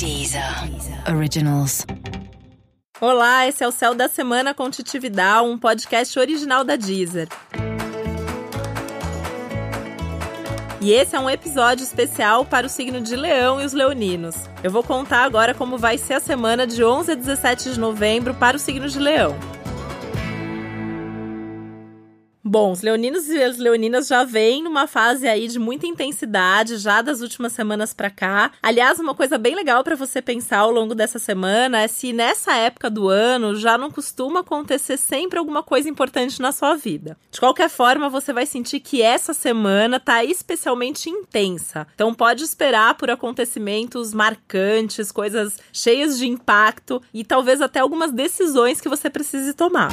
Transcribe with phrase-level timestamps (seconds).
[0.00, 0.42] Deezer
[1.14, 1.84] Originals.
[2.98, 7.28] Olá, esse é o Céu da Semana com Titividade, um podcast original da Deezer.
[10.80, 14.36] E esse é um episódio especial para o signo de Leão e os leoninos.
[14.64, 18.32] Eu vou contar agora como vai ser a semana de 11 a 17 de novembro
[18.32, 19.36] para o signo de Leão.
[22.50, 27.00] Bom, os leoninos e as leoninas já vêm numa fase aí de muita intensidade, já
[27.00, 28.50] das últimas semanas para cá.
[28.60, 32.52] Aliás, uma coisa bem legal para você pensar ao longo dessa semana é se nessa
[32.56, 37.16] época do ano já não costuma acontecer sempre alguma coisa importante na sua vida.
[37.30, 41.86] De qualquer forma, você vai sentir que essa semana tá especialmente intensa.
[41.94, 48.80] Então pode esperar por acontecimentos marcantes, coisas cheias de impacto e talvez até algumas decisões
[48.80, 49.90] que você precise tomar.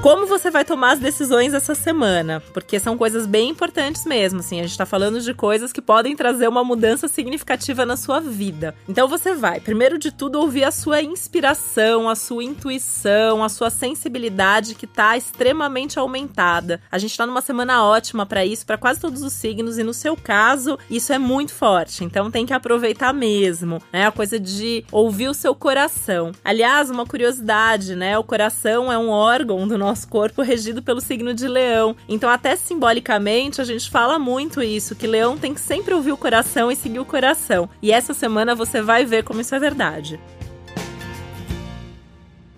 [0.00, 2.40] Como você vai tomar as decisões essa semana?
[2.54, 6.14] Porque são coisas bem importantes mesmo, assim, a gente tá falando de coisas que podem
[6.14, 8.76] trazer uma mudança significativa na sua vida.
[8.88, 13.70] Então você vai, primeiro de tudo, ouvir a sua inspiração, a sua intuição, a sua
[13.70, 16.80] sensibilidade que tá extremamente aumentada.
[16.92, 19.92] A gente tá numa semana ótima para isso, para quase todos os signos e no
[19.92, 22.04] seu caso, isso é muito forte.
[22.04, 24.06] Então tem que aproveitar mesmo, né?
[24.06, 26.30] A coisa de ouvir o seu coração.
[26.44, 28.16] Aliás, uma curiosidade, né?
[28.16, 31.96] O coração é um órgão do nosso nosso corpo regido pelo signo de leão.
[32.08, 36.16] Então, até simbolicamente, a gente fala muito isso, que leão tem que sempre ouvir o
[36.16, 37.68] coração e seguir o coração.
[37.82, 40.20] E essa semana você vai ver como isso é verdade.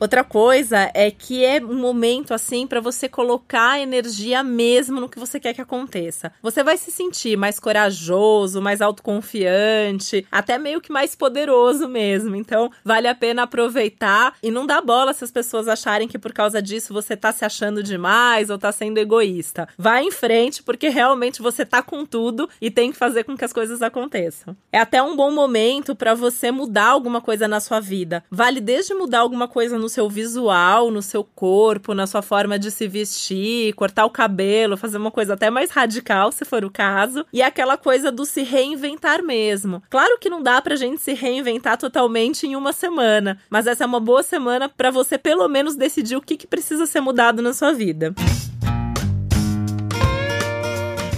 [0.00, 5.18] Outra coisa é que é um momento assim para você colocar energia mesmo no que
[5.18, 6.32] você quer que aconteça.
[6.40, 12.34] Você vai se sentir mais corajoso, mais autoconfiante, até meio que mais poderoso mesmo.
[12.34, 16.32] Então, vale a pena aproveitar e não dar bola se as pessoas acharem que por
[16.32, 19.68] causa disso você tá se achando demais ou tá sendo egoísta.
[19.76, 23.44] Vai em frente porque realmente você tá com tudo e tem que fazer com que
[23.44, 24.56] as coisas aconteçam.
[24.72, 28.24] É até um bom momento para você mudar alguma coisa na sua vida.
[28.30, 32.70] Vale desde mudar alguma coisa no seu visual, no seu corpo, na sua forma de
[32.70, 37.26] se vestir, cortar o cabelo, fazer uma coisa até mais radical, se for o caso,
[37.30, 39.82] e aquela coisa do se reinventar mesmo.
[39.90, 43.86] Claro que não dá pra gente se reinventar totalmente em uma semana, mas essa é
[43.86, 47.52] uma boa semana para você pelo menos decidir o que, que precisa ser mudado na
[47.52, 48.14] sua vida.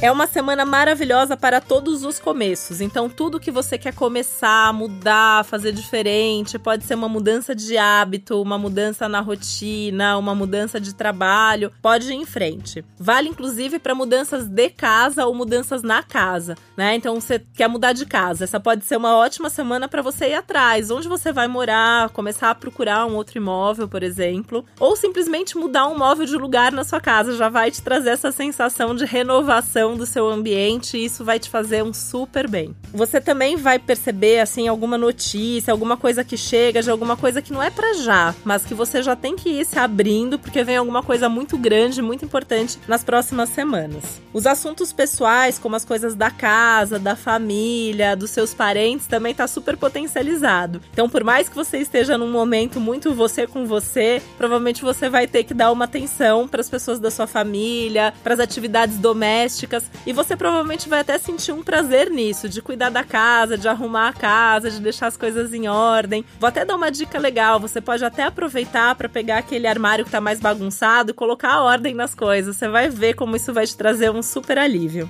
[0.03, 2.81] É uma semana maravilhosa para todos os começos.
[2.81, 8.43] Então, tudo que você quer começar, mudar, fazer diferente, pode ser uma mudança de hábito,
[8.43, 12.85] uma mudança na rotina, uma mudança de trabalho, pode ir em frente.
[12.99, 16.97] Vale inclusive para mudanças de casa ou mudanças na casa, né?
[16.97, 20.35] Então, você quer mudar de casa, essa pode ser uma ótima semana para você ir
[20.35, 25.57] atrás, onde você vai morar, começar a procurar um outro imóvel, por exemplo, ou simplesmente
[25.57, 29.05] mudar um móvel de lugar na sua casa, já vai te trazer essa sensação de
[29.05, 32.75] renovação do seu ambiente e isso vai te fazer um super bem.
[32.93, 37.53] Você também vai perceber assim alguma notícia, alguma coisa que chega, de alguma coisa que
[37.53, 40.77] não é para já, mas que você já tem que ir se abrindo porque vem
[40.77, 44.21] alguma coisa muito grande, muito importante nas próximas semanas.
[44.33, 49.47] Os assuntos pessoais, como as coisas da casa, da família, dos seus parentes, também tá
[49.47, 50.81] super potencializado.
[50.93, 55.27] Então, por mais que você esteja num momento muito você com você, provavelmente você vai
[55.27, 59.82] ter que dar uma atenção para as pessoas da sua família, para as atividades domésticas
[60.07, 64.09] e você provavelmente vai até sentir um prazer nisso, de cuidar da casa, de arrumar
[64.09, 66.25] a casa, de deixar as coisas em ordem.
[66.39, 70.11] Vou até dar uma dica legal, você pode até aproveitar para pegar aquele armário que
[70.11, 72.57] tá mais bagunçado e colocar a ordem nas coisas.
[72.57, 75.09] Você vai ver como isso vai te trazer um super alívio.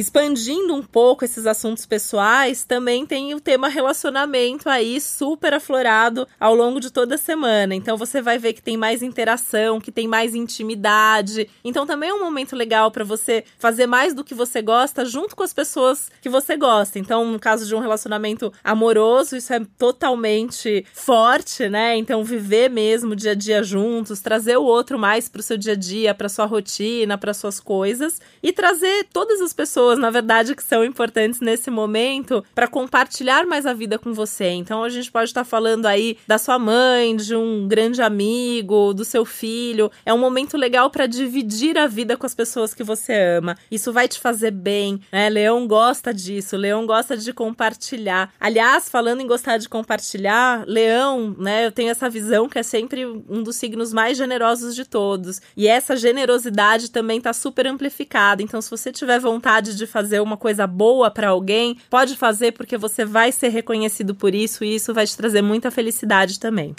[0.00, 6.54] Expandindo um pouco esses assuntos pessoais, também tem o tema relacionamento aí super aflorado ao
[6.54, 7.74] longo de toda a semana.
[7.74, 11.50] Então você vai ver que tem mais interação, que tem mais intimidade.
[11.62, 15.36] Então também é um momento legal para você fazer mais do que você gosta junto
[15.36, 16.98] com as pessoas que você gosta.
[16.98, 21.94] Então, no caso de um relacionamento amoroso, isso é totalmente forte, né?
[21.98, 25.76] Então viver mesmo dia a dia juntos, trazer o outro mais pro seu dia a
[25.76, 30.54] dia, para sua rotina, para suas coisas e trazer todas as pessoas pessoas, na verdade,
[30.54, 34.50] que são importantes nesse momento para compartilhar mais a vida com você.
[34.50, 38.94] Então a gente pode estar tá falando aí da sua mãe, de um grande amigo,
[38.94, 39.90] do seu filho.
[40.04, 43.56] É um momento legal para dividir a vida com as pessoas que você ama.
[43.70, 45.28] Isso vai te fazer bem, né?
[45.28, 48.32] Leão gosta disso, Leão gosta de compartilhar.
[48.38, 53.04] Aliás, falando em gostar de compartilhar, Leão, né, eu tenho essa visão que é sempre
[53.06, 55.40] um dos signos mais generosos de todos.
[55.56, 58.42] E essa generosidade também está super amplificada.
[58.42, 62.52] Então, se você tiver vontade de de fazer uma coisa boa para alguém, pode fazer
[62.52, 66.74] porque você vai ser reconhecido por isso e isso vai te trazer muita felicidade também.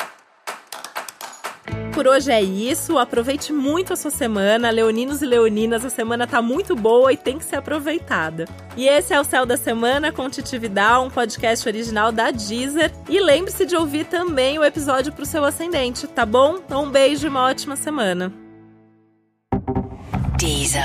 [1.94, 2.98] Por hoje é isso.
[2.98, 4.70] Aproveite muito a sua semana.
[4.70, 8.46] Leoninos e leoninas, a semana tá muito boa e tem que ser aproveitada.
[8.78, 12.92] E esse é o Céu da Semana com Titividade, um podcast original da Deezer.
[13.10, 16.60] E lembre-se de ouvir também o episódio pro seu ascendente, tá bom?
[16.72, 18.32] Um beijo e uma ótima semana.
[20.38, 20.82] Deezer.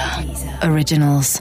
[0.71, 1.41] Originals.